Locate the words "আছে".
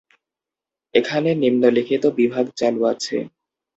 2.93-3.17